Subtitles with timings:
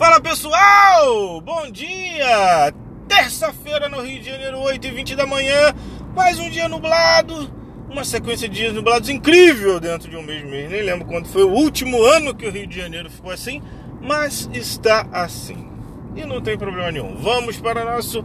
[0.00, 2.72] Fala pessoal, bom dia!
[3.06, 5.74] Terça-feira no Rio de Janeiro, 8h20 da manhã,
[6.16, 7.52] mais um dia nublado,
[7.86, 10.70] uma sequência de dias nublados incrível dentro de um mesmo mês.
[10.70, 13.60] Nem lembro quando foi o último ano que o Rio de Janeiro ficou assim,
[14.00, 15.68] mas está assim.
[16.16, 17.16] E não tem problema nenhum.
[17.16, 18.24] Vamos para nosso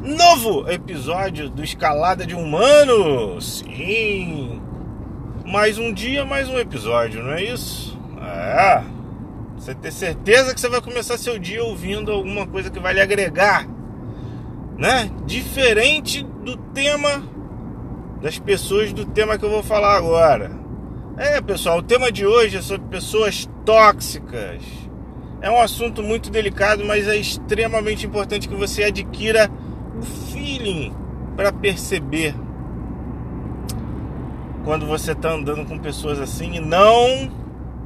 [0.00, 3.40] novo episódio do Escalada de Humano.
[3.40, 4.60] Sim!
[5.46, 7.96] Mais um dia, mais um episódio, não é isso?
[8.20, 8.91] É.
[9.62, 13.00] Você ter certeza que você vai começar seu dia ouvindo alguma coisa que vai lhe
[13.00, 13.64] agregar,
[14.76, 15.08] né?
[15.24, 17.22] Diferente do tema
[18.20, 20.50] das pessoas do tema que eu vou falar agora.
[21.16, 24.64] É, pessoal, o tema de hoje é sobre pessoas tóxicas.
[25.40, 29.48] É um assunto muito delicado, mas é extremamente importante que você adquira
[29.96, 30.92] o feeling
[31.36, 32.34] para perceber
[34.64, 36.56] quando você está andando com pessoas assim.
[36.56, 37.30] E não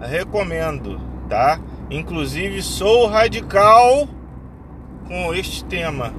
[0.00, 1.60] recomendo, tá?
[1.90, 4.08] Inclusive sou radical
[5.06, 6.12] com este tema.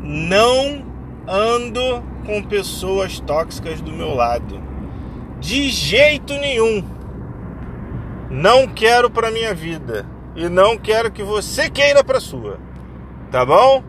[0.00, 0.84] Não
[1.26, 4.62] ando com pessoas tóxicas do meu lado.
[5.40, 6.84] De jeito nenhum.
[8.30, 12.58] Não quero para minha vida e não quero que você queira para sua.
[13.30, 13.82] Tá bom?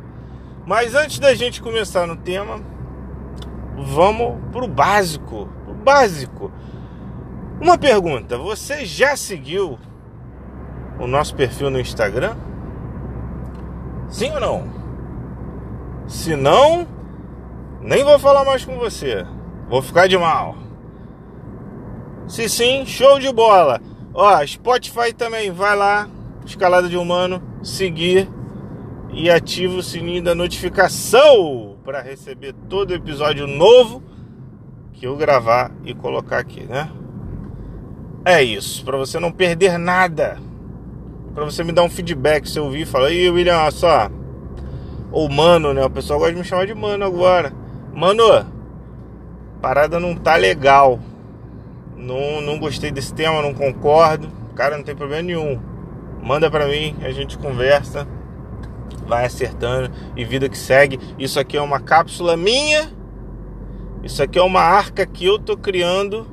[0.65, 2.59] Mas antes da gente começar no tema,
[3.77, 5.47] vamos pro básico,
[5.83, 6.51] básico.
[7.61, 9.77] Uma pergunta, você já seguiu
[11.03, 12.35] o nosso perfil no Instagram?
[14.09, 14.63] Sim ou não?
[16.07, 16.87] Se não,
[17.81, 19.25] nem vou falar mais com você.
[19.69, 20.55] Vou ficar de mal.
[22.27, 23.81] Se sim, show de bola.
[24.13, 26.07] Ó, Spotify também, vai lá,
[26.45, 28.29] escalada de humano, seguir
[29.11, 34.01] e ativa o sininho da notificação para receber todo episódio novo
[34.93, 36.89] que eu gravar e colocar aqui, né?
[38.23, 40.37] É isso, para você não perder nada.
[41.33, 44.09] Para você me dar um feedback se eu ouvir falar, "Ih, William, olha só,
[45.11, 45.85] ou mano, né?
[45.85, 47.53] O pessoal gosta de me chamar de mano agora.
[47.93, 48.23] Mano,
[49.61, 50.99] parada não tá legal.
[51.95, 54.27] Não, não gostei desse tema, não concordo.
[54.55, 55.59] Cara, não tem problema nenhum.
[56.21, 58.07] Manda pra mim, a gente conversa,
[59.05, 60.99] vai acertando e vida que segue.
[61.19, 62.91] Isso aqui é uma cápsula minha.
[64.03, 66.27] Isso aqui é uma arca que eu tô criando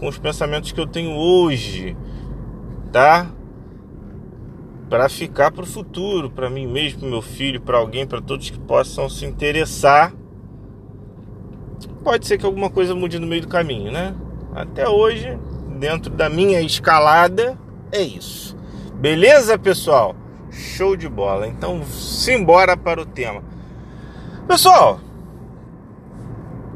[0.00, 1.96] com os pensamentos que eu tenho hoje,
[2.92, 3.28] tá?
[4.88, 8.58] Para ficar pro futuro, para mim mesmo, pro meu filho, para alguém, para todos que
[8.58, 10.12] possam se interessar.
[12.04, 14.14] Pode ser que alguma coisa mude no meio do caminho, né?
[14.54, 15.36] Até hoje,
[15.78, 17.58] dentro da minha escalada,
[17.90, 18.56] é isso.
[18.94, 20.14] Beleza, pessoal?
[20.50, 21.48] Show de bola.
[21.48, 23.42] Então, simbora para o tema.
[24.46, 25.00] Pessoal,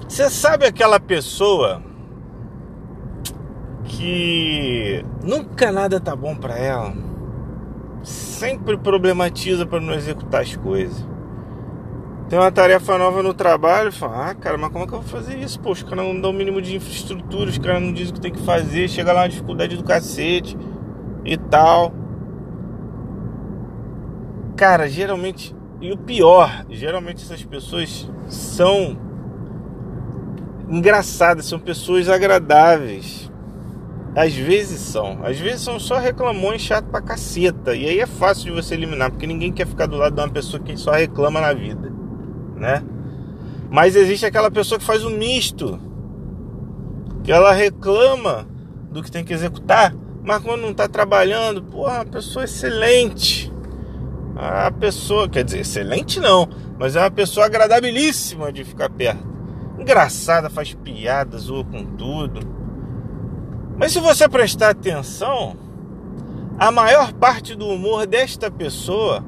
[0.09, 1.81] você sabe aquela pessoa
[3.85, 7.10] que nunca nada tá bom para ela?
[8.41, 11.07] Sempre problematiza para não executar as coisas.
[12.27, 15.11] Tem uma tarefa nova no trabalho, fala, ah, cara, mas como é que eu vou
[15.11, 15.61] fazer isso?
[15.61, 18.21] Pô, os caras não dão o mínimo de infraestrutura, os caras não dizem o que
[18.23, 20.57] tem que fazer, chega lá uma dificuldade do cacete
[21.23, 21.93] e tal.
[24.57, 28.97] Cara, geralmente, e o pior, geralmente essas pessoas são
[30.67, 33.30] engraçadas, são pessoas agradáveis.
[34.15, 37.75] Às vezes são, às vezes são só reclamões chato pra caceta.
[37.75, 40.29] E aí é fácil de você eliminar, porque ninguém quer ficar do lado de uma
[40.29, 42.01] pessoa que só reclama na vida
[42.61, 42.85] né?
[43.71, 45.81] Mas existe aquela pessoa que faz o um misto,
[47.25, 48.47] que ela reclama
[48.91, 53.51] do que tem que executar, mas quando não está trabalhando, porra, a pessoa excelente.
[54.37, 59.29] A pessoa, quer dizer, excelente não, mas é uma pessoa agradabilíssima de ficar perto.
[59.79, 62.41] Engraçada, faz piadas, zoa com tudo.
[63.81, 65.57] Mas se você prestar atenção,
[66.59, 69.25] a maior parte do humor desta pessoa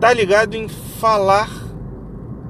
[0.00, 1.50] tá ligado em falar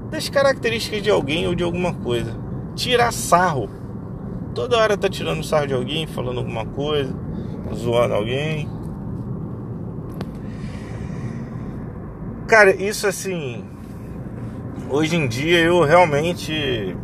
[0.09, 2.33] das características de alguém ou de alguma coisa.
[2.77, 3.69] Tirar sarro.
[4.55, 7.13] Toda hora tá tirando sarro de alguém, falando alguma coisa,
[7.75, 8.69] zoando alguém.
[12.47, 13.65] Cara, isso assim.
[14.89, 16.97] Hoje em dia eu realmente.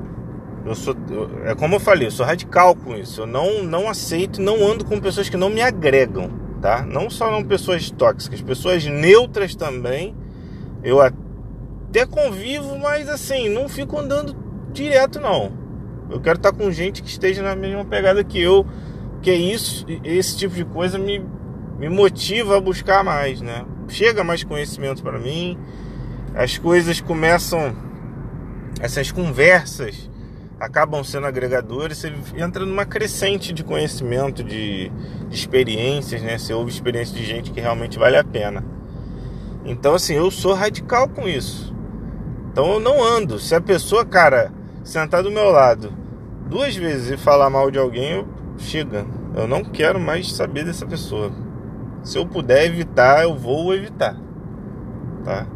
[0.66, 0.94] Eu sou.
[1.44, 3.22] É como eu falei, eu sou radical com isso.
[3.22, 6.30] Eu não, não aceito, não ando com pessoas que não me agregam,
[6.60, 6.82] tá?
[6.82, 10.14] Não só não pessoas tóxicas, pessoas neutras também
[10.86, 14.36] eu até convivo, mas assim, não fico andando
[14.72, 15.52] direto não.
[16.08, 18.64] Eu quero estar com gente que esteja na mesma pegada que eu,
[19.20, 21.18] que é isso, esse tipo de coisa me,
[21.76, 23.66] me motiva a buscar mais, né?
[23.88, 25.58] Chega mais conhecimento para mim,
[26.36, 27.74] as coisas começam,
[28.80, 30.08] essas conversas,
[30.58, 34.88] acabam sendo agregadores, você entra numa crescente de conhecimento, de,
[35.28, 36.38] de experiências, né?
[36.38, 38.64] Você ouve experiências de gente que realmente vale a pena.
[39.64, 41.74] Então, assim, eu sou radical com isso.
[42.50, 43.38] Então eu não ando.
[43.38, 44.50] Se a pessoa, cara,
[44.82, 45.92] sentar do meu lado
[46.48, 48.26] duas vezes e falar mal de alguém, eu
[48.56, 49.04] chega.
[49.34, 51.30] Eu não quero mais saber dessa pessoa.
[52.02, 54.16] Se eu puder evitar, eu vou evitar.
[55.24, 55.46] Tá?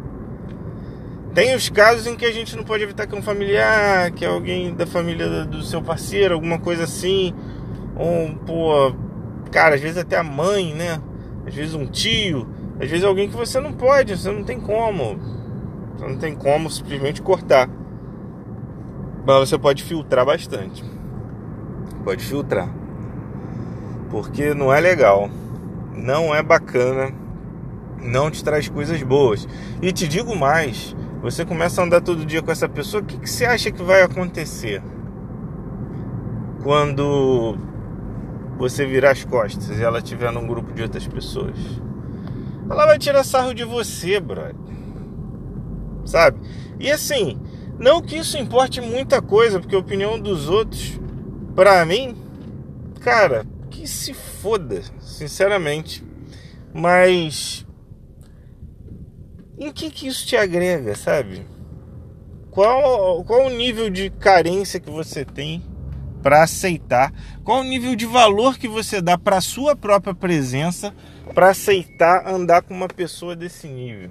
[1.33, 4.27] Tem os casos em que a gente não pode evitar que um familiar, que é
[4.27, 7.33] alguém da família do seu parceiro, alguma coisa assim.
[7.95, 8.93] Ou, pô,
[9.49, 11.01] cara, às vezes até a mãe, né?
[11.47, 12.49] Às vezes um tio,
[12.81, 15.17] às vezes alguém que você não pode, você não tem como.
[15.95, 17.69] Você não tem como simplesmente cortar.
[19.25, 20.83] Mas você pode filtrar bastante.
[22.03, 22.69] Pode filtrar.
[24.09, 25.29] Porque não é legal.
[25.95, 27.13] Não é bacana.
[28.01, 29.47] Não te traz coisas boas.
[29.81, 33.17] E te digo mais você começa a andar todo dia com essa pessoa, o que,
[33.17, 34.81] que você acha que vai acontecer
[36.63, 37.57] quando
[38.57, 41.55] você virar as costas e ela estiver num grupo de outras pessoas?
[42.69, 44.55] Ela vai tirar sarro de você, brother.
[46.05, 46.39] Sabe?
[46.79, 47.39] E assim,
[47.77, 50.99] não que isso importe muita coisa, porque a opinião dos outros,
[51.55, 52.15] pra mim,
[52.99, 56.03] cara, que se foda, sinceramente.
[56.73, 57.65] Mas
[59.61, 61.45] em que, que isso te agrega, sabe?
[62.49, 65.63] Qual, qual o nível de carência que você tem
[66.23, 67.13] para aceitar?
[67.43, 70.91] Qual o nível de valor que você dá para a sua própria presença
[71.35, 74.09] para aceitar andar com uma pessoa desse nível?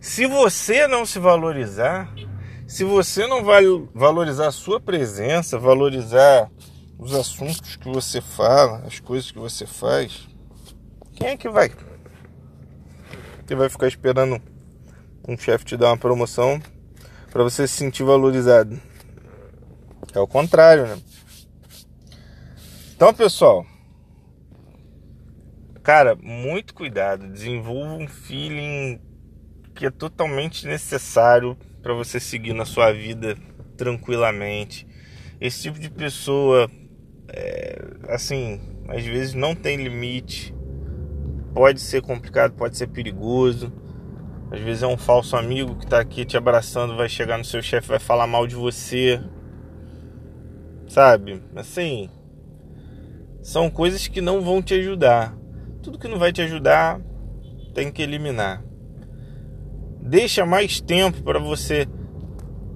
[0.00, 2.12] Se você não se valorizar,
[2.66, 3.62] se você não vai
[3.94, 6.50] valorizar a sua presença, valorizar
[6.98, 10.26] os assuntos que você fala, as coisas que você faz,
[11.14, 11.70] quem é que vai?
[13.52, 14.40] Você vai ficar esperando
[15.28, 16.58] um chefe te dar uma promoção
[17.30, 18.80] para você se sentir valorizado.
[20.14, 20.98] É o contrário, né?
[22.96, 23.66] Então, pessoal,
[25.82, 27.28] cara, muito cuidado.
[27.28, 28.98] Desenvolva um feeling
[29.74, 33.36] que é totalmente necessário para você seguir na sua vida
[33.76, 34.88] tranquilamente.
[35.38, 36.70] Esse tipo de pessoa,
[37.28, 40.54] é, assim, às vezes não tem limite
[41.54, 43.72] pode ser complicado, pode ser perigoso.
[44.50, 47.62] Às vezes é um falso amigo que está aqui te abraçando, vai chegar no seu
[47.62, 49.20] chefe, vai falar mal de você.
[50.88, 51.42] Sabe?
[51.56, 52.10] Assim,
[53.42, 55.34] são coisas que não vão te ajudar.
[55.82, 57.00] Tudo que não vai te ajudar,
[57.74, 58.62] tem que eliminar.
[60.00, 61.86] Deixa mais tempo para você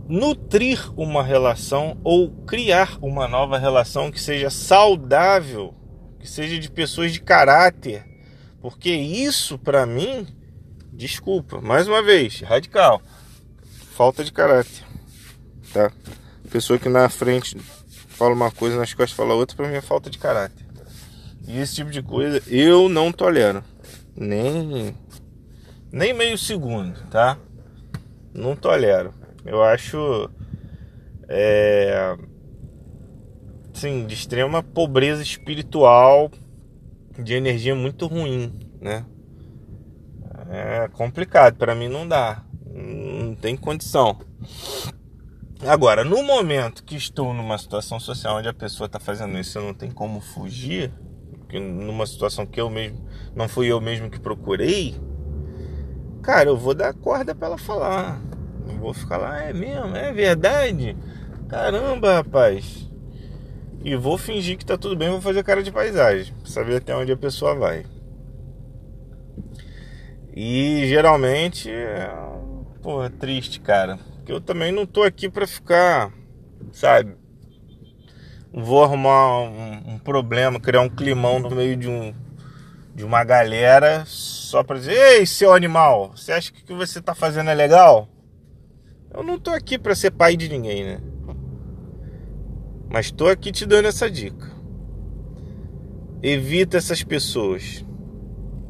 [0.08, 5.74] nutrir uma relação ou criar uma nova relação que seja saudável,
[6.18, 8.15] que seja de pessoas de caráter
[8.60, 10.26] porque isso para mim,
[10.92, 13.00] desculpa, mais uma vez, radical.
[13.94, 14.84] Falta de caráter.
[15.72, 15.90] Tá?
[16.50, 17.56] Pessoa que na frente
[18.08, 20.66] fala uma coisa, nas costas fala outra, para mim é falta de caráter.
[21.46, 23.62] E esse tipo de coisa eu não tolero.
[24.16, 24.94] Nem
[25.92, 27.38] nem meio segundo, tá?
[28.34, 29.14] Não tolero.
[29.44, 30.30] Eu acho
[31.28, 32.16] é
[33.72, 36.30] sim, de extrema pobreza espiritual
[37.22, 39.04] de energia muito ruim, né?
[40.48, 44.18] É complicado, para mim não dá, não tem condição.
[45.66, 49.64] Agora, no momento que estou numa situação social onde a pessoa está fazendo isso, eu
[49.64, 50.92] não tem como fugir,
[51.52, 54.94] numa situação que eu mesmo não fui eu mesmo que procurei,
[56.22, 58.20] cara, eu vou dar corda para ela falar.
[58.66, 60.96] Não vou ficar lá, é mesmo, é verdade.
[61.48, 62.85] Caramba, rapaz
[63.86, 67.12] e vou fingir que tá tudo bem, vou fazer cara de paisagem, saber até onde
[67.12, 67.86] a pessoa vai.
[70.34, 72.10] E geralmente, é,
[72.82, 73.96] porra, triste, cara.
[74.16, 76.12] Porque eu também não tô aqui pra ficar,
[76.72, 77.14] sabe?
[78.52, 82.12] Vou arrumar um, um problema, criar um climão no meio de um
[82.92, 87.00] de uma galera só pra dizer: Ei, seu animal, você acha que o que você
[87.00, 88.08] tá fazendo é legal?
[89.14, 91.00] Eu não tô aqui pra ser pai de ninguém, né?
[92.88, 94.50] Mas estou aqui te dando essa dica.
[96.22, 97.84] Evita essas pessoas.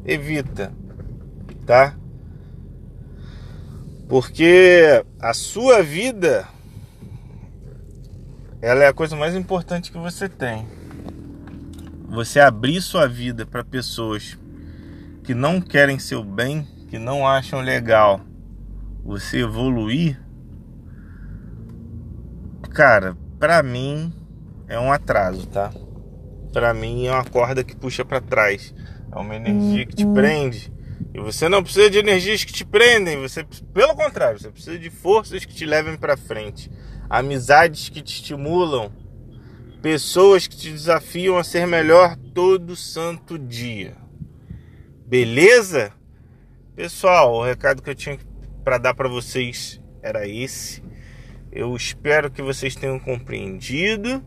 [0.05, 0.73] Evita,
[1.65, 1.95] tá?
[4.07, 6.47] Porque a sua vida
[8.61, 10.65] ela é a coisa mais importante que você tem.
[12.09, 14.37] Você abrir sua vida para pessoas
[15.23, 18.21] que não querem seu bem, que não acham legal
[19.03, 20.19] você evoluir,
[22.71, 24.11] cara, para mim
[24.67, 25.71] é um atraso, tá?
[26.51, 28.73] Para mim é uma corda que puxa para trás.
[29.11, 30.13] É uma energia que te uhum.
[30.13, 30.71] prende.
[31.13, 34.89] E você não precisa de energias que te prendem, você pelo contrário, você precisa de
[34.89, 36.71] forças que te levem para frente.
[37.09, 38.91] amizades que te estimulam,
[39.81, 43.95] pessoas que te desafiam a ser melhor todo santo dia.
[45.05, 45.93] Beleza?
[46.75, 48.19] Pessoal, o recado que eu tinha
[48.63, 50.83] para dar para vocês era esse.
[51.51, 54.23] Eu espero que vocês tenham compreendido.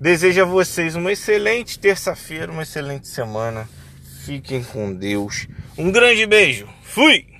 [0.00, 3.68] Desejo a vocês uma excelente terça-feira, uma excelente semana.
[4.24, 5.48] Fiquem com Deus.
[5.78, 6.68] Um grande beijo.
[6.82, 7.35] Fui!